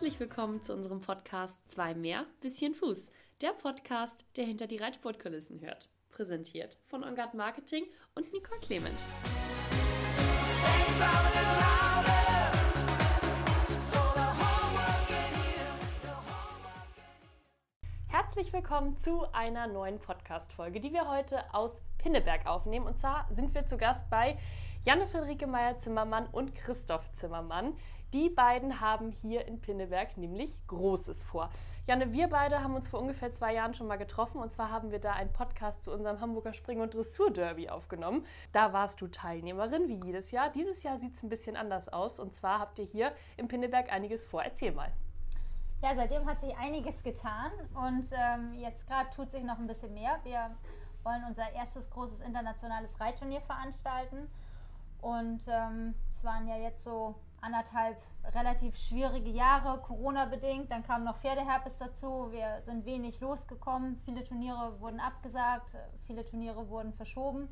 Herzlich 0.00 0.18
willkommen 0.18 0.62
zu 0.62 0.72
unserem 0.72 1.02
Podcast 1.02 1.70
Zwei 1.70 1.94
mehr, 1.94 2.24
bisschen 2.40 2.74
Fuß. 2.74 3.10
Der 3.42 3.50
Podcast, 3.50 4.24
der 4.34 4.46
hinter 4.46 4.66
die 4.66 4.78
Reitsportkulissen 4.78 5.60
hört. 5.60 5.90
Präsentiert 6.08 6.78
von 6.86 7.04
Ongard 7.04 7.34
Marketing 7.34 7.84
und 8.14 8.32
Nicole 8.32 8.60
Clement. 8.60 9.04
Herzlich 18.08 18.54
willkommen 18.54 18.96
zu 18.96 19.30
einer 19.34 19.66
neuen 19.66 19.98
Podcast-Folge, 19.98 20.80
die 20.80 20.94
wir 20.94 21.10
heute 21.10 21.42
aus 21.52 21.72
Pinneberg 22.00 22.46
aufnehmen. 22.46 22.86
Und 22.86 22.98
zwar 22.98 23.26
sind 23.30 23.54
wir 23.54 23.66
zu 23.66 23.76
Gast 23.76 24.08
bei 24.10 24.36
Janne 24.84 25.06
Friederike 25.06 25.46
Meyer-Zimmermann 25.46 26.26
und 26.26 26.54
Christoph 26.54 27.12
Zimmermann. 27.12 27.74
Die 28.12 28.28
beiden 28.28 28.80
haben 28.80 29.12
hier 29.12 29.46
in 29.46 29.60
Pinneberg 29.60 30.16
nämlich 30.16 30.56
Großes 30.66 31.22
vor. 31.22 31.50
Janne, 31.86 32.12
wir 32.12 32.28
beide 32.28 32.62
haben 32.62 32.74
uns 32.74 32.88
vor 32.88 33.00
ungefähr 33.00 33.30
zwei 33.30 33.54
Jahren 33.54 33.74
schon 33.74 33.86
mal 33.86 33.98
getroffen 33.98 34.38
und 34.40 34.50
zwar 34.50 34.70
haben 34.70 34.90
wir 34.90 34.98
da 34.98 35.12
einen 35.12 35.32
Podcast 35.32 35.84
zu 35.84 35.92
unserem 35.92 36.20
Hamburger 36.20 36.54
Spring- 36.54 36.80
und 36.80 36.94
Dressur-Derby 36.94 37.68
aufgenommen. 37.68 38.24
Da 38.52 38.72
warst 38.72 39.00
du 39.00 39.06
Teilnehmerin, 39.06 39.88
wie 39.88 40.00
jedes 40.04 40.30
Jahr. 40.30 40.50
Dieses 40.50 40.82
Jahr 40.82 40.98
sieht 40.98 41.14
es 41.14 41.22
ein 41.22 41.28
bisschen 41.28 41.56
anders 41.56 41.88
aus 41.88 42.18
und 42.18 42.34
zwar 42.34 42.58
habt 42.58 42.78
ihr 42.78 42.84
hier 42.84 43.12
in 43.36 43.46
Pinneberg 43.46 43.92
einiges 43.92 44.24
vor. 44.24 44.42
Erzähl 44.42 44.72
mal. 44.72 44.90
Ja, 45.82 45.94
seitdem 45.94 46.26
hat 46.26 46.40
sich 46.40 46.56
einiges 46.56 47.02
getan 47.02 47.52
und 47.74 48.06
ähm, 48.12 48.54
jetzt 48.54 48.86
gerade 48.86 49.10
tut 49.14 49.30
sich 49.30 49.42
noch 49.42 49.58
ein 49.58 49.66
bisschen 49.66 49.94
mehr. 49.94 50.18
Wir 50.24 50.50
wollen 51.04 51.24
unser 51.24 51.50
erstes 51.52 51.90
großes 51.90 52.20
internationales 52.20 52.98
Reitturnier 53.00 53.40
veranstalten 53.40 54.28
und 55.00 55.46
ähm, 55.48 55.94
es 56.12 56.22
waren 56.24 56.46
ja 56.46 56.56
jetzt 56.56 56.84
so 56.84 57.14
anderthalb 57.40 57.96
relativ 58.34 58.76
schwierige 58.76 59.30
Jahre, 59.30 59.78
Corona-bedingt. 59.80 60.70
Dann 60.70 60.82
kam 60.82 61.04
noch 61.04 61.18
Pferdeherpes 61.18 61.78
dazu. 61.78 62.28
Wir 62.30 62.60
sind 62.62 62.84
wenig 62.84 63.20
losgekommen. 63.20 63.96
Viele 64.04 64.24
Turniere 64.24 64.78
wurden 64.80 65.00
abgesagt, 65.00 65.74
viele 66.06 66.24
Turniere 66.24 66.68
wurden 66.68 66.92
verschoben. 66.92 67.48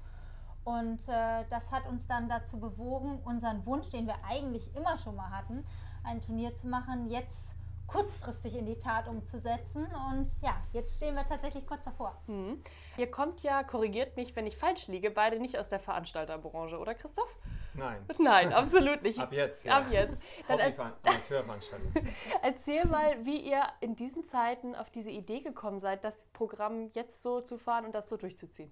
Und 0.64 1.08
äh, 1.08 1.44
das 1.48 1.70
hat 1.70 1.86
uns 1.88 2.06
dann 2.06 2.28
dazu 2.28 2.60
bewogen, 2.60 3.20
unseren 3.24 3.64
Wunsch, 3.64 3.88
den 3.88 4.06
wir 4.06 4.16
eigentlich 4.28 4.74
immer 4.76 4.98
schon 4.98 5.16
mal 5.16 5.30
hatten, 5.30 5.64
ein 6.04 6.20
Turnier 6.20 6.54
zu 6.54 6.66
machen, 6.66 7.08
jetzt 7.08 7.54
kurzfristig 7.88 8.54
in 8.54 8.66
die 8.66 8.78
Tat 8.78 9.08
umzusetzen. 9.08 9.86
Und 10.10 10.30
ja, 10.42 10.62
jetzt 10.72 10.96
stehen 10.98 11.16
wir 11.16 11.24
tatsächlich 11.24 11.66
kurz 11.66 11.84
davor. 11.84 12.16
Mhm. 12.28 12.62
Ihr 12.96 13.10
kommt 13.10 13.42
ja, 13.42 13.64
korrigiert 13.64 14.16
mich, 14.16 14.36
wenn 14.36 14.46
ich 14.46 14.56
falsch 14.56 14.86
liege, 14.86 15.10
beide 15.10 15.40
nicht 15.40 15.58
aus 15.58 15.68
der 15.68 15.80
Veranstalterbranche, 15.80 16.78
oder 16.78 16.94
Christoph? 16.94 17.34
Nein. 17.74 18.04
Nein, 18.18 18.52
absolut 18.52 19.02
nicht. 19.02 19.18
Ab 19.18 19.32
jetzt, 19.32 19.64
ja. 19.64 19.78
Ab 19.78 19.86
jetzt. 19.90 20.18
Dann 20.46 20.60
Amateurveranstaltung. 20.60 21.92
Erzähl 22.42 22.84
mal, 22.86 23.24
wie 23.24 23.40
ihr 23.40 23.62
in 23.80 23.96
diesen 23.96 24.24
Zeiten 24.24 24.74
auf 24.74 24.90
diese 24.90 25.10
Idee 25.10 25.40
gekommen 25.40 25.80
seid, 25.80 26.04
das 26.04 26.16
Programm 26.32 26.90
jetzt 26.92 27.22
so 27.22 27.40
zu 27.40 27.56
fahren 27.56 27.86
und 27.86 27.94
das 27.94 28.08
so 28.08 28.16
durchzuziehen. 28.16 28.70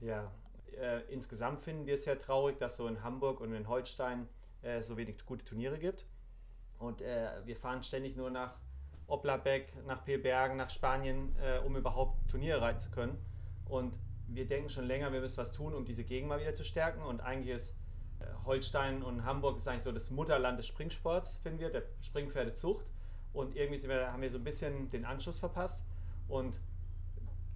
Ja, 0.00 0.30
äh, 0.78 1.02
insgesamt 1.12 1.60
finden 1.60 1.86
wir 1.86 1.94
es 1.94 2.04
ja 2.04 2.16
traurig, 2.16 2.58
dass 2.58 2.76
so 2.76 2.88
in 2.88 3.02
Hamburg 3.02 3.40
und 3.40 3.54
in 3.54 3.68
Holstein 3.68 4.28
äh, 4.62 4.82
so 4.82 4.96
wenig 4.96 5.24
gute 5.24 5.44
Turniere 5.44 5.78
gibt. 5.78 6.06
Und 6.78 7.02
äh, 7.02 7.28
wir 7.44 7.56
fahren 7.56 7.82
ständig 7.82 8.16
nur 8.16 8.30
nach 8.30 8.54
Oplabeck, 9.06 9.72
nach 9.86 10.04
Pilbergen, 10.04 10.56
nach 10.56 10.70
Spanien, 10.70 11.34
äh, 11.40 11.58
um 11.58 11.76
überhaupt 11.76 12.28
Turniere 12.30 12.60
reiten 12.60 12.80
zu 12.80 12.90
können. 12.90 13.18
Und 13.68 13.98
wir 14.28 14.46
denken 14.46 14.68
schon 14.68 14.86
länger, 14.86 15.12
wir 15.12 15.20
müssen 15.20 15.38
was 15.38 15.52
tun, 15.52 15.74
um 15.74 15.84
diese 15.84 16.04
Gegend 16.04 16.28
mal 16.28 16.40
wieder 16.40 16.54
zu 16.54 16.64
stärken. 16.64 17.02
Und 17.02 17.20
eigentlich 17.20 17.54
ist 17.54 17.76
äh, 18.20 18.24
Holstein 18.44 19.02
und 19.02 19.24
Hamburg 19.24 19.58
ist 19.58 19.68
eigentlich 19.68 19.84
so 19.84 19.92
das 19.92 20.10
Mutterland 20.10 20.58
des 20.58 20.66
Springsports, 20.66 21.36
finden 21.42 21.60
wir, 21.60 21.70
der 21.70 21.82
Springpferdezucht. 22.00 22.86
Und 23.32 23.54
irgendwie 23.54 23.82
wir, 23.88 24.12
haben 24.12 24.22
wir 24.22 24.30
so 24.30 24.38
ein 24.38 24.44
bisschen 24.44 24.90
den 24.90 25.04
Anschluss 25.04 25.38
verpasst. 25.38 25.84
Und 26.28 26.58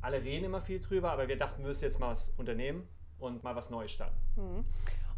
alle 0.01 0.23
reden 0.23 0.45
immer 0.45 0.63
viel 0.63 0.81
drüber, 0.81 1.11
aber 1.11 1.29
wir 1.29 1.37
dachten, 1.37 1.63
wir 1.63 1.69
müssen 1.69 1.85
jetzt 1.85 1.99
mal 1.99 2.11
was 2.11 2.31
unternehmen 2.37 2.89
und 3.19 3.43
mal 3.43 3.57
was 3.57 3.71
Neues 3.71 3.91
starten. 3.91 4.17
Mhm. 4.37 4.65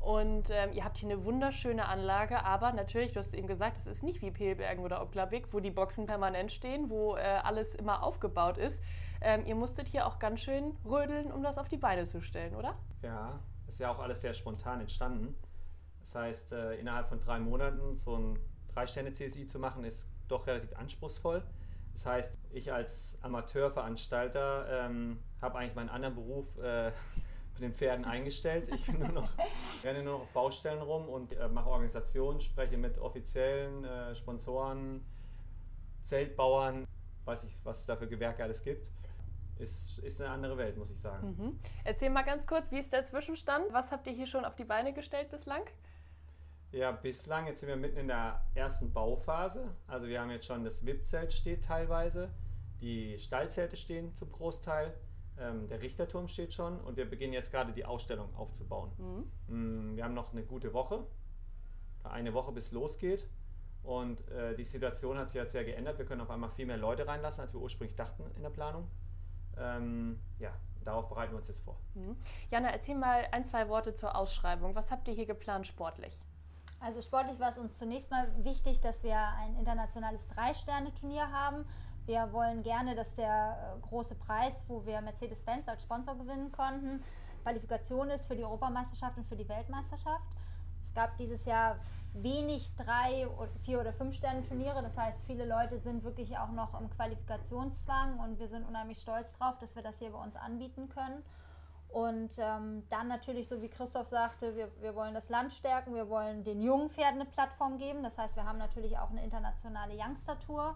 Und 0.02 0.50
ähm, 0.50 0.72
ihr 0.72 0.84
habt 0.84 0.98
hier 0.98 1.08
eine 1.10 1.24
wunderschöne 1.24 1.86
Anlage, 1.86 2.44
aber 2.44 2.72
natürlich, 2.72 3.12
du 3.12 3.20
hast 3.20 3.32
eben 3.34 3.46
gesagt, 3.46 3.78
es 3.78 3.86
ist 3.86 4.02
nicht 4.02 4.20
wie 4.20 4.32
Pelbergen 4.32 4.84
oder 4.84 5.00
Oklabik, 5.00 5.52
wo 5.52 5.60
die 5.60 5.70
Boxen 5.70 6.06
permanent 6.06 6.50
stehen, 6.50 6.90
wo 6.90 7.16
äh, 7.16 7.20
alles 7.20 7.76
immer 7.76 8.02
aufgebaut 8.02 8.58
ist. 8.58 8.82
Ähm, 9.20 9.46
ihr 9.46 9.54
musstet 9.54 9.86
hier 9.86 10.08
auch 10.08 10.18
ganz 10.18 10.40
schön 10.40 10.76
rödeln, 10.84 11.30
um 11.30 11.44
das 11.44 11.56
auf 11.56 11.68
die 11.68 11.76
Beine 11.76 12.08
zu 12.08 12.20
stellen, 12.20 12.56
oder? 12.56 12.74
Ja, 13.02 13.38
ist 13.68 13.78
ja 13.78 13.92
auch 13.92 14.00
alles 14.00 14.20
sehr 14.22 14.34
spontan 14.34 14.80
entstanden. 14.80 15.36
Das 16.00 16.16
heißt, 16.16 16.52
äh, 16.52 16.74
innerhalb 16.80 17.08
von 17.08 17.20
drei 17.20 17.38
Monaten 17.38 17.96
so 17.96 18.16
ein 18.16 18.38
Drei-Sterne-CSI 18.74 19.46
zu 19.46 19.60
machen, 19.60 19.84
ist 19.84 20.08
doch 20.26 20.48
relativ 20.48 20.76
anspruchsvoll. 20.76 21.44
Das 21.92 22.06
heißt, 22.06 22.38
ich 22.50 22.72
als 22.72 23.18
Amateurveranstalter 23.22 24.86
ähm, 24.86 25.20
habe 25.40 25.58
eigentlich 25.58 25.76
meinen 25.76 25.90
anderen 25.90 26.16
Beruf 26.16 26.58
äh, 26.58 26.90
von 27.52 27.62
den 27.62 27.74
Pferden 27.74 28.04
eingestellt. 28.04 28.68
Ich 28.74 28.88
nur 28.88 29.08
noch, 29.08 29.30
renne 29.84 30.02
nur 30.02 30.14
noch 30.14 30.20
auf 30.22 30.32
Baustellen 30.32 30.82
rum 30.82 31.08
und 31.08 31.32
äh, 31.32 31.48
mache 31.48 31.68
Organisationen, 31.68 32.40
spreche 32.40 32.76
mit 32.76 32.98
offiziellen 32.98 33.84
äh, 33.84 34.14
Sponsoren, 34.14 35.04
Zeltbauern, 36.02 36.86
weiß 37.24 37.44
ich, 37.44 37.56
was 37.64 37.80
es 37.80 37.86
da 37.86 37.96
für 37.96 38.08
Gewerke 38.08 38.42
alles 38.42 38.64
gibt. 38.64 38.90
Ist, 39.58 39.98
ist 39.98 40.20
eine 40.20 40.30
andere 40.30 40.56
Welt, 40.56 40.76
muss 40.76 40.90
ich 40.90 41.00
sagen. 41.00 41.36
Mhm. 41.38 41.60
Erzähl 41.84 42.10
mal 42.10 42.22
ganz 42.22 42.46
kurz, 42.46 42.70
wie 42.72 42.78
ist 42.78 42.92
der 42.92 43.04
Zwischenstand? 43.04 43.66
Was 43.72 43.92
habt 43.92 44.06
ihr 44.06 44.12
hier 44.12 44.26
schon 44.26 44.44
auf 44.44 44.56
die 44.56 44.64
Beine 44.64 44.92
gestellt 44.92 45.30
bislang? 45.30 45.62
Ja, 46.72 46.90
bislang, 46.90 47.46
jetzt 47.46 47.60
sind 47.60 47.68
wir 47.68 47.76
mitten 47.76 47.98
in 47.98 48.08
der 48.08 48.40
ersten 48.54 48.92
Bauphase. 48.92 49.76
Also 49.86 50.08
wir 50.08 50.20
haben 50.20 50.30
jetzt 50.30 50.46
schon 50.46 50.64
das 50.64 50.84
VIP-Zelt 50.86 51.32
steht 51.32 51.64
teilweise, 51.64 52.30
die 52.80 53.18
Stallzelte 53.18 53.76
stehen 53.76 54.16
zum 54.16 54.32
Großteil. 54.32 54.94
Ähm, 55.38 55.68
der 55.68 55.80
Richterturm 55.80 56.28
steht 56.28 56.52
schon 56.52 56.80
und 56.80 56.96
wir 56.96 57.08
beginnen 57.08 57.32
jetzt 57.32 57.50
gerade 57.50 57.72
die 57.72 57.84
Ausstellung 57.84 58.34
aufzubauen. 58.36 58.90
Mhm. 59.48 59.92
Mm, 59.92 59.96
wir 59.96 60.04
haben 60.04 60.14
noch 60.14 60.32
eine 60.32 60.42
gute 60.42 60.72
Woche, 60.72 61.06
eine 62.04 62.34
Woche 62.34 62.52
bis 62.52 62.72
losgeht. 62.72 63.26
Und 63.82 64.28
äh, 64.28 64.54
die 64.54 64.64
Situation 64.64 65.18
hat 65.18 65.30
sich 65.30 65.40
jetzt 65.40 65.52
sehr 65.52 65.64
geändert. 65.64 65.98
Wir 65.98 66.04
können 66.04 66.20
auf 66.20 66.30
einmal 66.30 66.50
viel 66.50 66.66
mehr 66.66 66.76
Leute 66.76 67.06
reinlassen, 67.06 67.40
als 67.42 67.52
wir 67.52 67.60
ursprünglich 67.60 67.96
dachten 67.96 68.22
in 68.36 68.42
der 68.42 68.50
Planung. 68.50 68.88
Ähm, 69.56 70.20
ja, 70.38 70.52
darauf 70.84 71.08
bereiten 71.08 71.32
wir 71.32 71.38
uns 71.38 71.48
jetzt 71.48 71.60
vor. 71.60 71.76
Mhm. 71.94 72.16
Jana, 72.50 72.70
erzähl 72.70 72.94
mal 72.94 73.26
ein, 73.32 73.44
zwei 73.44 73.68
Worte 73.68 73.94
zur 73.94 74.16
Ausschreibung. 74.16 74.74
Was 74.74 74.90
habt 74.90 75.08
ihr 75.08 75.14
hier 75.14 75.26
geplant 75.26 75.66
sportlich? 75.66 76.22
Also 76.80 77.00
sportlich 77.00 77.38
war 77.38 77.50
es 77.50 77.58
uns 77.58 77.78
zunächst 77.78 78.10
mal 78.10 78.26
wichtig, 78.44 78.80
dass 78.80 79.02
wir 79.04 79.16
ein 79.16 79.56
internationales 79.56 80.26
Drei-Sterne-Turnier 80.28 81.30
haben. 81.30 81.64
Wir 82.06 82.32
wollen 82.32 82.62
gerne, 82.62 82.94
dass 82.94 83.14
der 83.14 83.76
äh, 83.76 83.80
große 83.88 84.16
Preis, 84.16 84.62
wo 84.66 84.84
wir 84.84 85.00
Mercedes-Benz 85.00 85.68
als 85.68 85.82
Sponsor 85.82 86.16
gewinnen 86.16 86.50
konnten, 86.50 87.02
Qualifikation 87.42 88.10
ist 88.10 88.26
für 88.26 88.36
die 88.36 88.44
Europameisterschaft 88.44 89.16
und 89.18 89.26
für 89.26 89.36
die 89.36 89.48
Weltmeisterschaft. 89.48 90.24
Es 90.82 90.94
gab 90.94 91.16
dieses 91.16 91.44
Jahr 91.44 91.76
wenig 92.14 92.70
drei, 92.76 93.26
vier 93.64 93.80
oder 93.80 93.92
fünf 93.92 94.14
Sterne 94.14 94.42
Turniere. 94.46 94.82
Das 94.82 94.96
heißt, 94.96 95.24
viele 95.26 95.46
Leute 95.46 95.78
sind 95.78 96.04
wirklich 96.04 96.36
auch 96.38 96.50
noch 96.52 96.78
im 96.78 96.90
Qualifikationszwang 96.90 98.18
und 98.20 98.38
wir 98.38 98.48
sind 98.48 98.66
unheimlich 98.66 99.00
stolz 99.00 99.36
darauf, 99.38 99.58
dass 99.58 99.74
wir 99.74 99.82
das 99.82 99.98
hier 99.98 100.10
bei 100.10 100.18
uns 100.18 100.36
anbieten 100.36 100.88
können. 100.88 101.22
Und 101.88 102.38
ähm, 102.38 102.84
dann 102.88 103.08
natürlich, 103.08 103.48
so 103.48 103.60
wie 103.60 103.68
Christoph 103.68 104.08
sagte, 104.08 104.56
wir, 104.56 104.70
wir 104.80 104.94
wollen 104.94 105.12
das 105.12 105.28
Land 105.28 105.52
stärken, 105.52 105.94
wir 105.94 106.08
wollen 106.08 106.42
den 106.42 106.62
jungen 106.62 106.88
Pferden 106.90 107.20
eine 107.20 107.26
Plattform 107.26 107.76
geben. 107.76 108.02
Das 108.02 108.16
heißt, 108.16 108.34
wir 108.34 108.44
haben 108.44 108.58
natürlich 108.58 108.98
auch 108.98 109.10
eine 109.10 109.22
internationale 109.22 109.94
Youngster-Tour. 109.94 110.74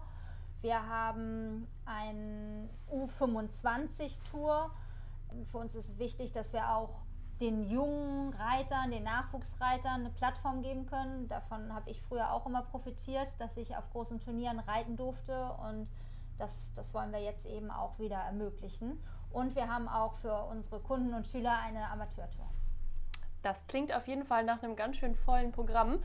Wir 0.61 0.87
haben 0.87 1.67
ein 1.85 2.69
U25-Tour. 2.91 4.71
Für 5.43 5.57
uns 5.57 5.75
ist 5.75 5.99
wichtig, 5.99 6.31
dass 6.33 6.53
wir 6.53 6.73
auch 6.73 7.01
den 7.39 7.69
jungen 7.69 8.33
Reitern, 8.33 8.89
den 8.91 9.03
Nachwuchsreitern 9.03 10.01
eine 10.01 10.09
Plattform 10.09 10.63
geben 10.63 10.87
können. 10.87 11.27
Davon 11.27 11.73
habe 11.73 11.89
ich 11.91 12.01
früher 12.01 12.31
auch 12.31 12.47
immer 12.47 12.63
profitiert, 12.63 13.29
dass 13.39 13.57
ich 13.57 13.75
auf 13.75 13.89
großen 13.91 14.19
Turnieren 14.19 14.59
reiten 14.59 14.97
durfte 14.97 15.51
und 15.69 15.91
das, 16.39 16.71
das 16.75 16.93
wollen 16.93 17.11
wir 17.11 17.21
jetzt 17.21 17.45
eben 17.45 17.71
auch 17.71 17.99
wieder 17.99 18.17
ermöglichen. 18.17 18.99
Und 19.31 19.55
wir 19.55 19.67
haben 19.67 19.87
auch 19.87 20.15
für 20.15 20.45
unsere 20.45 20.79
Kunden 20.79 21.13
und 21.13 21.27
Schüler 21.27 21.57
eine 21.59 21.89
Amateurtour. 21.89 22.47
Das 23.47 23.65
klingt 23.67 23.95
auf 23.95 24.09
jeden 24.09 24.25
Fall 24.25 24.43
nach 24.43 24.61
einem 24.61 24.75
ganz 24.75 24.97
schön 24.97 25.15
vollen 25.15 25.53
Programm. 25.53 25.99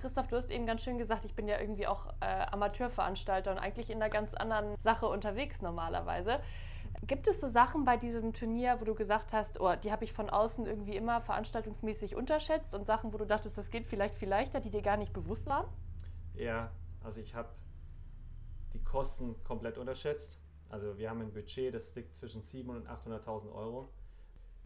Christoph, 0.00 0.28
du 0.28 0.36
hast 0.36 0.50
eben 0.50 0.64
ganz 0.64 0.82
schön 0.82 0.96
gesagt, 0.96 1.26
ich 1.26 1.34
bin 1.34 1.46
ja 1.46 1.60
irgendwie 1.60 1.86
auch 1.86 2.06
äh, 2.20 2.46
Amateurveranstalter 2.50 3.50
und 3.50 3.58
eigentlich 3.58 3.90
in 3.90 4.00
einer 4.00 4.08
ganz 4.08 4.32
anderen 4.32 4.78
Sache 4.78 5.06
unterwegs 5.06 5.60
normalerweise. 5.60 6.40
Gibt 7.06 7.28
es 7.28 7.40
so 7.40 7.48
Sachen 7.48 7.84
bei 7.84 7.98
diesem 7.98 8.32
Turnier, 8.32 8.80
wo 8.80 8.86
du 8.86 8.94
gesagt 8.94 9.34
hast, 9.34 9.60
oh, 9.60 9.74
die 9.76 9.92
habe 9.92 10.04
ich 10.04 10.14
von 10.14 10.30
außen 10.30 10.64
irgendwie 10.64 10.96
immer 10.96 11.20
veranstaltungsmäßig 11.20 12.16
unterschätzt 12.16 12.74
und 12.74 12.86
Sachen, 12.86 13.12
wo 13.12 13.18
du 13.18 13.26
dachtest, 13.26 13.58
das 13.58 13.70
geht 13.70 13.86
vielleicht 13.86 14.14
viel 14.14 14.30
leichter, 14.30 14.60
die 14.60 14.70
dir 14.70 14.80
gar 14.80 14.96
nicht 14.96 15.12
bewusst 15.12 15.46
waren? 15.48 15.66
Ja, 16.34 16.70
also 17.04 17.20
ich 17.20 17.34
habe 17.34 17.50
die 18.72 18.82
Kosten 18.82 19.36
komplett 19.44 19.76
unterschätzt. 19.76 20.38
Also 20.70 20.96
wir 20.96 21.10
haben 21.10 21.20
ein 21.20 21.34
Budget, 21.34 21.74
das 21.74 21.94
liegt 21.94 22.16
zwischen 22.16 22.40
700.000 22.40 22.70
und 22.70 22.88
800.000 22.88 23.52
Euro. 23.52 23.90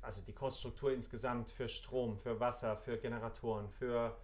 Also 0.03 0.23
die 0.23 0.33
Kostenstruktur 0.33 0.93
insgesamt 0.93 1.51
für 1.51 1.69
Strom, 1.69 2.17
für 2.17 2.41
Wasser, 2.41 2.77
für 2.77 2.97
Generatoren, 2.97 3.69
für 3.69 4.17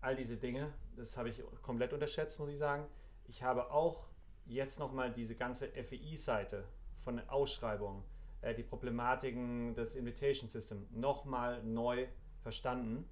all 0.00 0.16
diese 0.16 0.36
Dinge, 0.36 0.72
das 0.96 1.16
habe 1.16 1.28
ich 1.28 1.42
komplett 1.62 1.92
unterschätzt, 1.92 2.38
muss 2.38 2.48
ich 2.48 2.58
sagen. 2.58 2.86
ich 3.28 3.42
habe 3.42 3.70
auch 3.70 4.08
jetzt 4.46 4.78
nochmal 4.78 5.12
diese 5.12 5.36
ganze 5.36 5.68
FEI-Seite 5.68 6.64
von 7.04 7.20
Ausschreibungen, 7.28 8.02
äh, 8.40 8.54
die 8.54 8.62
Problematiken 8.62 9.74
des 9.74 9.96
Invitation 9.96 10.48
System 10.48 10.86
nochmal 10.90 11.62
neu 11.62 12.06
verstanden, 12.42 13.08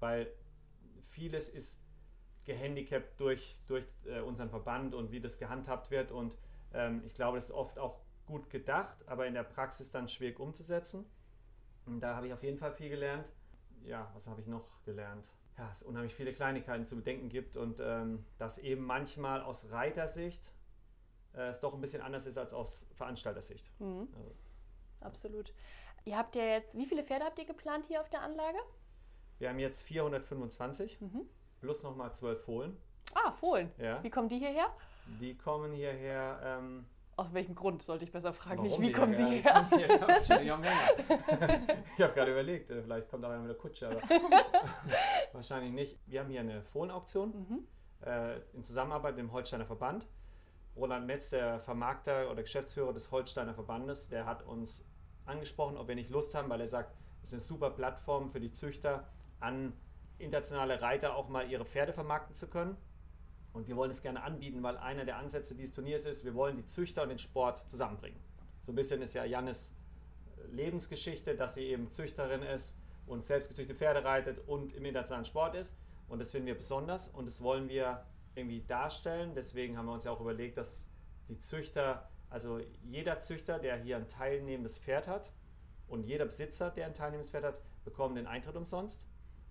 weil 0.00 0.32
vieles 1.10 1.48
ist 1.48 1.80
gehandicapt 2.44 3.20
durch, 3.20 3.58
durch 3.66 3.84
äh, 4.06 4.20
unseren 4.20 4.48
Verband 4.48 4.94
und 4.94 5.12
wie 5.12 5.20
das 5.20 5.38
gehandhabt 5.38 5.90
wird. 5.90 6.10
Und 6.10 6.36
ähm, 6.72 7.02
ich 7.04 7.14
glaube, 7.14 7.36
das 7.36 7.46
ist 7.46 7.52
oft 7.54 7.78
auch 7.78 8.00
gut 8.26 8.48
gedacht, 8.50 8.96
aber 9.06 9.26
in 9.26 9.34
der 9.34 9.42
Praxis 9.42 9.90
dann 9.90 10.08
schwierig 10.08 10.40
umzusetzen. 10.40 11.04
Da 12.00 12.14
habe 12.14 12.26
ich 12.26 12.32
auf 12.32 12.42
jeden 12.42 12.58
Fall 12.58 12.72
viel 12.72 12.88
gelernt. 12.88 13.28
Ja, 13.84 14.10
was 14.14 14.26
habe 14.26 14.40
ich 14.40 14.46
noch 14.46 14.82
gelernt? 14.84 15.28
Ja, 15.56 15.68
es 15.72 15.82
unheimlich 15.82 16.14
viele 16.14 16.32
Kleinigkeiten 16.32 16.86
zu 16.86 16.96
bedenken 16.96 17.28
gibt 17.28 17.56
und 17.56 17.80
ähm, 17.80 18.24
dass 18.38 18.58
eben 18.58 18.84
manchmal 18.84 19.42
aus 19.42 19.70
Reitersicht 19.70 20.52
äh, 21.34 21.48
es 21.48 21.60
doch 21.60 21.74
ein 21.74 21.80
bisschen 21.80 22.02
anders 22.02 22.26
ist 22.26 22.38
als 22.38 22.52
aus 22.52 22.86
Veranstaltersicht. 22.94 23.68
Mhm. 23.80 24.08
Also. 24.14 24.34
Absolut. 25.00 25.52
Ihr 26.04 26.16
habt 26.16 26.36
ja 26.36 26.44
jetzt, 26.44 26.76
wie 26.76 26.86
viele 26.86 27.02
Pferde 27.02 27.24
habt 27.24 27.38
ihr 27.38 27.44
geplant 27.44 27.86
hier 27.86 28.00
auf 28.00 28.08
der 28.08 28.22
Anlage? 28.22 28.58
Wir 29.38 29.48
haben 29.48 29.58
jetzt 29.58 29.82
425 29.82 31.00
mhm. 31.00 31.28
plus 31.60 31.82
nochmal 31.82 32.12
12 32.12 32.44
Fohlen. 32.44 32.76
Ah, 33.14 33.32
Fohlen. 33.32 33.72
Ja. 33.78 34.02
Wie 34.02 34.10
kommen 34.10 34.28
die 34.28 34.38
hierher? 34.38 34.74
Die 35.20 35.36
kommen 35.36 35.72
hierher. 35.72 36.40
Ähm, 36.42 36.86
aus 37.18 37.34
welchem 37.34 37.54
Grund 37.56 37.82
sollte 37.82 38.04
ich 38.04 38.12
besser 38.12 38.32
fragen? 38.32 38.62
Nicht, 38.62 38.80
wie 38.80 38.92
kommen 38.92 39.12
Sie 39.12 39.24
hierher? 39.24 39.68
ich 39.72 39.90
habe 42.02 42.12
gerade 42.14 42.30
überlegt, 42.30 42.70
äh, 42.70 42.80
vielleicht 42.80 43.08
kommt 43.08 43.24
da 43.24 43.30
einer 43.30 43.40
mit 43.40 43.50
der 43.50 43.56
Kutsche, 43.56 43.88
aber 43.88 44.00
wahrscheinlich 45.32 45.72
nicht. 45.72 45.98
Wir 46.06 46.20
haben 46.20 46.30
hier 46.30 46.38
eine 46.40 46.62
Fohlenauktion 46.62 47.30
mhm. 47.30 47.66
äh, 48.06 48.38
in 48.54 48.62
Zusammenarbeit 48.62 49.16
mit 49.16 49.24
dem 49.24 49.32
Holsteiner 49.32 49.66
Verband. 49.66 50.06
Roland 50.76 51.08
Metz, 51.08 51.30
der 51.30 51.58
Vermarkter 51.58 52.30
oder 52.30 52.42
Geschäftsführer 52.42 52.92
des 52.92 53.10
Holsteiner 53.10 53.52
Verbandes, 53.52 54.08
der 54.08 54.24
hat 54.24 54.46
uns 54.46 54.88
angesprochen, 55.26 55.76
ob 55.76 55.88
wir 55.88 55.96
nicht 55.96 56.10
Lust 56.10 56.36
haben, 56.36 56.48
weil 56.48 56.60
er 56.60 56.68
sagt, 56.68 56.94
es 57.22 57.30
ist 57.30 57.34
eine 57.34 57.42
super 57.42 57.70
Plattform 57.70 58.30
für 58.30 58.38
die 58.38 58.52
Züchter, 58.52 59.08
an 59.40 59.72
internationale 60.18 60.80
Reiter 60.80 61.16
auch 61.16 61.28
mal 61.28 61.50
ihre 61.50 61.64
Pferde 61.64 61.92
vermarkten 61.92 62.36
zu 62.36 62.48
können. 62.48 62.76
Und 63.58 63.66
wir 63.66 63.76
wollen 63.76 63.90
es 63.90 64.02
gerne 64.02 64.22
anbieten, 64.22 64.62
weil 64.62 64.76
einer 64.76 65.04
der 65.04 65.16
Ansätze 65.16 65.52
dieses 65.52 65.74
Turniers 65.74 66.06
ist, 66.06 66.24
wir 66.24 66.36
wollen 66.36 66.56
die 66.56 66.64
Züchter 66.66 67.02
und 67.02 67.08
den 67.08 67.18
Sport 67.18 67.68
zusammenbringen. 67.68 68.20
So 68.60 68.70
ein 68.70 68.76
bisschen 68.76 69.02
ist 69.02 69.14
ja 69.14 69.24
Jannes 69.24 69.74
Lebensgeschichte, 70.52 71.34
dass 71.34 71.56
sie 71.56 71.64
eben 71.64 71.90
Züchterin 71.90 72.44
ist 72.44 72.78
und 73.08 73.26
selbstgezüchtete 73.26 73.76
Pferde 73.76 74.04
reitet 74.04 74.46
und 74.46 74.74
im 74.74 74.84
internationalen 74.84 75.24
Sport 75.24 75.56
ist. 75.56 75.76
Und 76.06 76.20
das 76.20 76.30
finden 76.30 76.46
wir 76.46 76.54
besonders 76.54 77.08
und 77.08 77.26
das 77.26 77.42
wollen 77.42 77.68
wir 77.68 78.04
irgendwie 78.36 78.60
darstellen. 78.60 79.32
Deswegen 79.34 79.76
haben 79.76 79.86
wir 79.86 79.92
uns 79.92 80.04
ja 80.04 80.12
auch 80.12 80.20
überlegt, 80.20 80.56
dass 80.56 80.86
die 81.28 81.40
Züchter, 81.40 82.08
also 82.30 82.60
jeder 82.84 83.18
Züchter, 83.18 83.58
der 83.58 83.76
hier 83.76 83.96
ein 83.96 84.08
teilnehmendes 84.08 84.78
Pferd 84.78 85.08
hat 85.08 85.32
und 85.88 86.04
jeder 86.04 86.26
Besitzer, 86.26 86.70
der 86.70 86.86
ein 86.86 86.94
teilnehmendes 86.94 87.30
Pferd 87.30 87.42
hat, 87.42 87.60
bekommen 87.84 88.14
den 88.14 88.28
Eintritt 88.28 88.54
umsonst. 88.54 89.02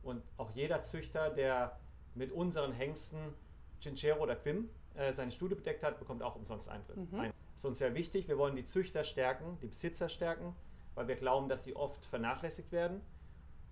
Und 0.01 0.23
auch 0.37 0.51
jeder 0.51 0.81
Züchter, 0.81 1.29
der 1.29 1.77
mit 2.15 2.31
unseren 2.31 2.71
Hengsten 2.71 3.33
Cinchero 3.81 4.21
oder 4.21 4.35
Quim 4.35 4.69
äh, 4.95 5.13
seine 5.13 5.31
Studie 5.31 5.55
bedeckt 5.55 5.83
hat, 5.83 5.99
bekommt 5.99 6.23
auch 6.23 6.35
umsonst 6.35 6.69
Eintritt. 6.69 7.11
Mhm. 7.11 7.19
Ein. 7.19 7.33
Das 7.53 7.63
ist 7.63 7.65
uns 7.65 7.79
sehr 7.79 7.95
wichtig. 7.95 8.27
Wir 8.27 8.37
wollen 8.37 8.55
die 8.55 8.65
Züchter 8.65 9.03
stärken, 9.03 9.57
die 9.61 9.67
Besitzer 9.67 10.09
stärken, 10.09 10.55
weil 10.95 11.07
wir 11.07 11.15
glauben, 11.15 11.49
dass 11.49 11.63
sie 11.63 11.75
oft 11.75 12.05
vernachlässigt 12.05 12.71
werden. 12.71 13.01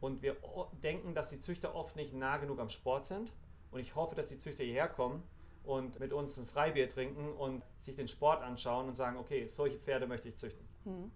Und 0.01 0.21
wir 0.21 0.35
denken, 0.83 1.15
dass 1.15 1.29
die 1.29 1.39
Züchter 1.39 1.75
oft 1.75 1.95
nicht 1.95 2.13
nah 2.13 2.37
genug 2.37 2.59
am 2.59 2.69
Sport 2.69 3.05
sind. 3.05 3.31
Und 3.71 3.79
ich 3.79 3.95
hoffe, 3.95 4.15
dass 4.15 4.27
die 4.27 4.37
Züchter 4.37 4.63
hierher 4.63 4.87
kommen 4.87 5.23
und 5.63 5.99
mit 5.99 6.13
uns 6.13 6.37
ein 6.37 6.45
Freibier 6.45 6.89
trinken 6.89 7.33
und 7.33 7.63
sich 7.81 7.95
den 7.95 8.07
Sport 8.07 8.41
anschauen 8.41 8.87
und 8.87 8.95
sagen, 8.95 9.17
okay, 9.17 9.47
solche 9.47 9.77
Pferde 9.77 10.07
möchte 10.07 10.29
ich 10.29 10.35
züchten. 10.37 10.65
Mhm. 10.85 11.11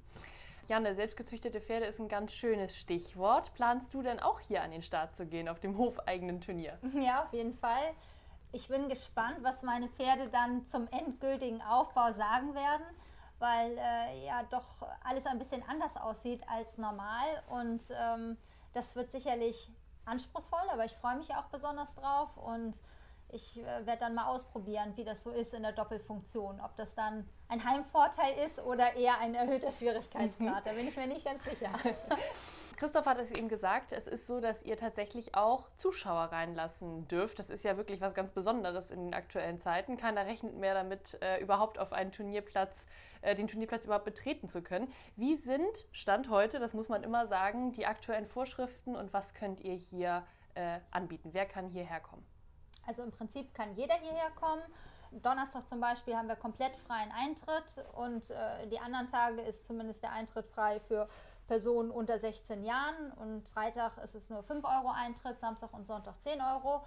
Janne, 0.67 0.93
selbstgezüchtete 0.93 1.61
Pferde 1.61 1.87
ist 1.87 1.99
ein 1.99 2.09
ganz 2.09 2.31
schönes 2.31 2.77
Stichwort. 2.77 3.53
Planst 3.55 3.91
du 3.93 4.03
denn 4.03 4.19
auch 4.19 4.39
hier 4.39 4.61
an 4.61 4.69
den 4.69 4.83
Start 4.83 5.15
zu 5.15 5.25
gehen 5.25 5.49
auf 5.49 5.59
dem 5.59 5.77
hofeigenen 5.77 6.41
Turnier? 6.41 6.77
Ja, 6.93 7.23
auf 7.23 7.33
jeden 7.33 7.55
Fall. 7.55 7.93
Ich 8.51 8.67
bin 8.67 8.89
gespannt, 8.89 9.37
was 9.41 9.61
meine 9.61 9.89
Pferde 9.89 10.27
dann 10.29 10.65
zum 10.67 10.87
endgültigen 10.91 11.61
Aufbau 11.61 12.11
sagen 12.11 12.55
werden, 12.55 12.85
weil 13.37 13.77
äh, 13.77 14.25
ja 14.25 14.43
doch 14.49 14.65
alles 15.03 15.25
ein 15.27 15.37
bisschen 15.37 15.63
anders 15.67 15.95
aussieht 15.97 16.41
als 16.47 16.77
normal 16.77 17.43
und 17.49 17.81
ähm, 17.91 18.37
das 18.73 18.95
wird 18.95 19.11
sicherlich 19.11 19.71
anspruchsvoll, 20.05 20.67
aber 20.71 20.85
ich 20.85 20.93
freue 20.93 21.17
mich 21.17 21.33
auch 21.35 21.45
besonders 21.45 21.93
drauf 21.95 22.35
und 22.37 22.79
ich 23.31 23.59
äh, 23.59 23.85
werde 23.85 23.99
dann 23.99 24.15
mal 24.15 24.25
ausprobieren, 24.25 24.93
wie 24.95 25.03
das 25.03 25.21
so 25.21 25.29
ist 25.29 25.53
in 25.53 25.61
der 25.61 25.71
Doppelfunktion. 25.71 26.59
Ob 26.61 26.75
das 26.75 26.95
dann 26.95 27.29
ein 27.47 27.63
Heimvorteil 27.63 28.35
ist 28.45 28.59
oder 28.59 28.95
eher 28.95 29.19
ein 29.19 29.35
erhöhter 29.35 29.71
Schwierigkeitsgrad. 29.71 30.65
Da 30.65 30.73
bin 30.73 30.87
ich 30.87 30.97
mir 30.97 31.07
nicht 31.07 31.23
ganz 31.23 31.43
sicher. 31.43 31.69
Christoph 32.79 33.07
hat 33.07 33.19
es 33.19 33.29
eben 33.31 33.49
gesagt, 33.49 33.91
es 33.91 34.07
ist 34.07 34.25
so, 34.25 34.39
dass 34.39 34.63
ihr 34.63 34.77
tatsächlich 34.77 35.35
auch 35.35 35.67
Zuschauer 35.75 36.31
reinlassen 36.31 37.09
dürft. 37.09 37.37
Das 37.37 37.49
ist 37.49 37.65
ja 37.65 37.75
wirklich 37.75 37.99
was 37.99 38.13
ganz 38.13 38.31
Besonderes 38.31 38.89
in 38.89 39.03
den 39.03 39.13
aktuellen 39.13 39.59
Zeiten. 39.59 39.97
Keiner 39.97 40.25
rechnet 40.25 40.55
mehr 40.55 40.75
damit, 40.75 41.21
äh, 41.21 41.41
überhaupt 41.41 41.77
auf 41.77 41.91
einen 41.91 42.13
Turnierplatz, 42.13 42.85
äh, 43.21 43.35
den 43.35 43.47
Turnierplatz 43.47 43.83
überhaupt 43.83 44.05
betreten 44.05 44.47
zu 44.47 44.61
können. 44.61 44.89
Wie 45.17 45.35
sind, 45.35 45.87
Stand 45.91 46.29
heute, 46.29 46.57
das 46.59 46.73
muss 46.73 46.87
man 46.87 47.03
immer 47.03 47.27
sagen, 47.27 47.73
die 47.73 47.85
aktuellen 47.85 48.27
Vorschriften 48.27 48.95
und 48.95 49.11
was 49.11 49.33
könnt 49.33 49.59
ihr 49.59 49.75
hier 49.75 50.25
äh, 50.55 50.79
anbieten? 50.89 51.31
Wer 51.33 51.47
kann 51.47 51.67
hierher 51.67 51.99
kommen? 51.99 52.25
Also 52.87 53.03
im 53.03 53.11
Prinzip 53.11 53.53
kann 53.53 53.75
jeder 53.75 53.95
hierher 53.95 54.31
kommen. 54.39 54.61
Donnerstag 55.11 55.67
zum 55.67 55.81
Beispiel 55.81 56.15
haben 56.15 56.29
wir 56.29 56.35
komplett 56.37 56.77
freien 56.87 57.11
Eintritt 57.11 57.83
und 57.93 58.29
äh, 58.29 58.67
die 58.67 58.79
anderen 58.79 59.07
Tage 59.07 59.41
ist 59.41 59.65
zumindest 59.65 60.03
der 60.03 60.11
Eintritt 60.11 60.47
frei 60.47 60.79
für 60.79 61.09
Personen 61.49 61.89
unter 61.89 62.19
16 62.19 62.63
Jahren 62.63 63.11
und 63.13 63.49
Freitag 63.49 63.97
ist 64.03 64.13
es 64.13 64.29
nur 64.29 64.43
5 64.43 64.63
Euro 64.63 64.91
Eintritt, 64.91 65.39
Samstag 65.39 65.73
und 65.73 65.87
Sonntag 65.87 66.21
10 66.21 66.39
Euro. 66.41 66.85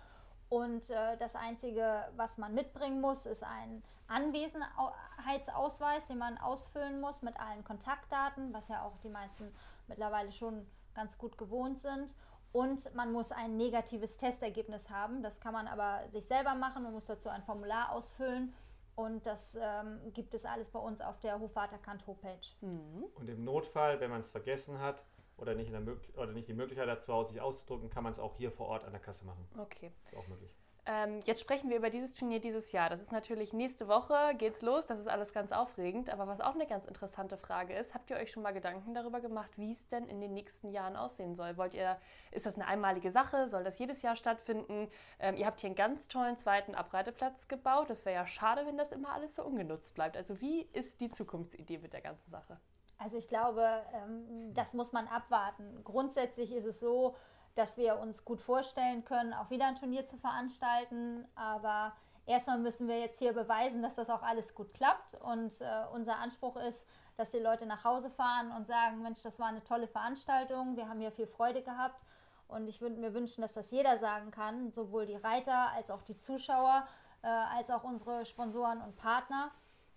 Und 0.49 0.89
äh, 0.89 1.17
das 1.19 1.35
Einzige, 1.35 2.05
was 2.15 2.39
man 2.39 2.55
mitbringen 2.55 3.01
muss, 3.01 3.27
ist 3.27 3.43
ein 3.43 3.83
Anwesenheitsausweis, 4.07 6.05
den 6.07 6.19
man 6.19 6.39
ausfüllen 6.39 7.01
muss 7.01 7.23
mit 7.23 7.41
allen 7.41 7.65
Kontaktdaten, 7.65 8.55
was 8.55 8.69
ja 8.69 8.85
auch 8.85 8.97
die 9.03 9.09
meisten 9.09 9.53
mittlerweile 9.89 10.31
schon 10.31 10.65
ganz 10.95 11.19
gut 11.19 11.37
gewohnt 11.37 11.81
sind. 11.81 12.15
Und 12.53 12.95
man 12.95 13.11
muss 13.11 13.33
ein 13.33 13.57
negatives 13.57 14.17
Testergebnis 14.17 14.91
haben. 14.91 15.25
Das 15.25 15.41
kann 15.41 15.55
man 15.55 15.67
aber 15.67 16.09
sich 16.11 16.25
selber 16.27 16.55
machen. 16.55 16.85
Man 16.85 16.93
muss 16.93 17.07
dazu 17.07 17.31
ein 17.31 17.43
Formular 17.43 17.91
ausfüllen. 17.91 18.55
Und 18.95 19.25
das 19.27 19.59
ähm, 19.61 20.01
gibt 20.13 20.35
es 20.35 20.45
alles 20.45 20.71
bei 20.71 20.79
uns 20.79 21.01
auf 21.01 21.19
der 21.21 21.41
Hofwaterkant 21.41 22.07
Homepage. 22.07 22.47
Mhm. 22.61 23.05
Und 23.15 23.29
im 23.29 23.45
Notfall, 23.45 24.01
wenn 24.01 24.11
man 24.11 24.21
es 24.21 24.31
vergessen 24.31 24.79
hat 24.79 25.05
oder 25.39 25.55
nicht, 25.55 25.73
oder 26.17 26.33
nicht 26.33 26.49
die 26.49 26.55
Möglichkeit 26.55 26.89
hat, 26.89 27.03
zu 27.03 27.13
Hause 27.13 27.33
sich 27.33 27.41
auszudrucken, 27.41 27.89
kann 27.91 28.05
man 28.05 28.13
es 28.13 28.19
auch 28.19 28.37
hier 28.37 28.53
vor 28.53 28.67
Ort 28.67 28.85
an 28.85 28.93
der 28.93 29.01
Kasse 29.01 29.25
machen. 29.25 29.47
Okay. 29.59 29.93
Ist 30.05 30.17
auch 30.17 30.29
möglich. 30.29 30.51
Ähm, 30.85 31.21
jetzt 31.27 31.41
sprechen 31.41 31.71
wir 31.71 31.77
über 31.77 31.91
dieses 31.91 32.13
Turnier 32.13 32.41
dieses 32.41 32.73
Jahr. 32.73 32.91
Das 32.91 33.01
ist 33.01 33.13
natürlich 33.13 33.53
nächste 33.53 33.87
Woche 33.87 34.35
geht's 34.37 34.63
los. 34.63 34.85
Das 34.87 34.99
ist 34.99 35.07
alles 35.07 35.33
ganz 35.33 35.53
aufregend. 35.53 36.11
Aber 36.11 36.27
was 36.27 36.41
auch 36.41 36.55
eine 36.55 36.67
ganz 36.67 36.87
interessante 36.87 37.37
Frage 37.37 37.75
ist, 37.75 37.95
habt 37.95 38.11
ihr 38.11 38.17
euch 38.17 38.33
schon 38.33 38.43
mal 38.43 38.53
Gedanken 38.53 38.93
darüber 38.93 39.21
gemacht, 39.21 39.51
wie 39.57 39.73
es 39.73 39.89
denn 39.91 40.09
in 40.09 40.21
den 40.21 40.35
nächsten 40.35 40.73
Jahren 40.73 40.97
aussehen 40.97 41.37
soll? 41.37 41.57
Wollt 41.57 41.75
ihr, 41.75 41.99
ist 42.33 42.47
das 42.47 42.57
eine 42.57 42.67
einmalige 42.67 43.13
Sache? 43.13 43.49
Soll 43.49 43.63
das 43.63 43.79
jedes 43.79 44.03
Jahr 44.03 44.17
stattfinden? 44.17 44.89
Ähm, 45.21 45.37
ihr 45.37 45.47
habt 45.47 45.61
hier 45.61 45.69
einen 45.69 45.77
ganz 45.77 46.09
tollen 46.09 46.37
zweiten 46.37 46.75
Abreiteplatz 46.75 47.47
gebaut. 47.47 47.89
Das 47.89 48.05
wäre 48.05 48.17
ja 48.17 48.27
schade, 48.27 48.67
wenn 48.67 48.77
das 48.77 48.91
immer 48.91 49.13
alles 49.13 49.37
so 49.37 49.45
ungenutzt 49.45 49.95
bleibt. 49.95 50.17
Also 50.17 50.41
wie 50.41 50.63
ist 50.73 51.01
die 51.01 51.13
Zukunftsidee 51.13 51.79
mit 51.79 51.93
der 51.93 52.01
ganzen 52.01 52.29
Sache? 52.33 52.59
Also 52.99 53.17
ich 53.17 53.29
glaube, 53.29 53.83
ähm, 53.95 54.53
das 54.55 54.75
muss 54.75 54.93
man 54.93 55.07
abwarten. 55.07 55.81
Grundsätzlich 55.85 56.53
ist 56.53 56.67
es 56.67 56.81
so, 56.81 57.15
dass 57.55 57.77
wir 57.77 57.99
uns 57.99 58.25
gut 58.25 58.41
vorstellen 58.41 59.05
können, 59.05 59.33
auch 59.35 59.51
wieder 59.51 59.67
ein 59.67 59.77
Turnier 59.77 60.07
zu 60.07 60.17
veranstalten. 60.17 61.27
Aber 61.35 61.93
erstmal 62.27 62.59
müssen 62.59 62.89
wir 62.89 62.99
jetzt 62.99 63.19
hier 63.19 63.33
beweisen, 63.33 63.83
dass 63.83 63.95
das 63.95 64.11
auch 64.11 64.23
alles 64.23 64.55
gut 64.55 64.73
klappt. 64.75 65.15
Und 65.15 65.61
äh, 65.61 65.67
unser 65.93 66.17
Anspruch 66.17 66.57
ist, 66.57 66.87
dass 67.17 67.31
die 67.31 67.39
Leute 67.39 67.67
nach 67.67 67.85
Hause 67.85 68.11
fahren 68.11 68.53
und 68.53 68.67
sagen, 68.67 69.03
Mensch, 69.03 69.23
das 69.23 69.39
war 69.39 69.49
eine 69.49 69.63
tolle 69.65 69.89
Veranstaltung, 69.89 70.77
wir 70.77 70.89
haben 70.89 71.01
hier 71.01 71.13
viel 71.13 71.27
Freude 71.27 71.63
gehabt. 71.63 72.03
Und 72.49 72.69
ich 72.69 72.81
würde 72.81 72.97
mir 72.97 73.15
wünschen, 73.15 73.41
dass 73.41 73.55
das 73.55 73.71
jeder 73.71 73.97
sagen 73.99 74.31
kann, 74.31 74.73
sowohl 74.73 75.07
die 75.07 75.17
Reiter 75.17 75.71
als 75.71 75.91
auch 75.91 76.03
die 76.03 76.19
Zuschauer, 76.19 76.87
äh, 77.23 77.27
als 77.27 77.71
auch 77.71 77.85
unsere 77.85 78.27
Sponsoren 78.27 78.83
und 78.83 78.97
Partner. 78.97 79.51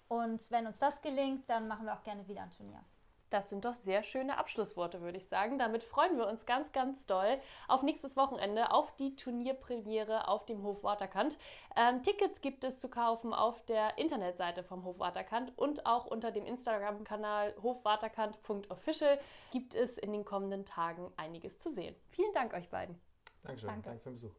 Und 0.07 0.49
wenn 0.51 0.67
uns 0.67 0.79
das 0.79 1.01
gelingt, 1.01 1.49
dann 1.49 1.67
machen 1.67 1.85
wir 1.85 1.93
auch 1.93 2.03
gerne 2.03 2.27
wieder 2.27 2.43
ein 2.43 2.51
Turnier. 2.51 2.79
Das 3.29 3.49
sind 3.49 3.65
doch 3.65 3.75
sehr 3.75 4.03
schöne 4.03 4.37
Abschlussworte, 4.37 5.01
würde 5.01 5.17
ich 5.17 5.27
sagen. 5.27 5.57
Damit 5.57 5.83
freuen 5.83 6.17
wir 6.17 6.27
uns 6.27 6.45
ganz, 6.45 6.71
ganz 6.71 7.05
doll 7.05 7.39
auf 7.67 7.83
nächstes 7.83 8.15
Wochenende, 8.15 8.71
auf 8.71 8.95
die 8.95 9.15
Turnierpremiere 9.15 10.27
auf 10.27 10.45
dem 10.45 10.63
Hof 10.63 10.83
Waterkant. 10.83 11.37
Ähm, 11.75 12.03
Tickets 12.03 12.41
gibt 12.41 12.63
es 12.63 12.79
zu 12.79 12.87
kaufen 12.87 13.33
auf 13.33 13.63
der 13.65 13.97
Internetseite 13.97 14.63
vom 14.63 14.83
Hof 14.83 14.99
Waterkant 14.99 15.57
und 15.57 15.85
auch 15.85 16.05
unter 16.05 16.31
dem 16.31 16.45
Instagram-Kanal 16.45 17.55
hofwaterkant.official 17.61 19.19
gibt 19.51 19.73
es 19.75 19.97
in 19.97 20.11
den 20.11 20.25
kommenden 20.25 20.65
Tagen 20.65 21.11
einiges 21.17 21.59
zu 21.59 21.71
sehen. 21.71 21.95
Vielen 22.09 22.33
Dank 22.33 22.53
euch 22.53 22.69
beiden. 22.69 22.99
Dankeschön. 23.43 23.69
Danke, 23.69 23.89
Danke 23.89 24.03
für 24.03 24.09
den 24.09 24.15
Besuch. 24.15 24.31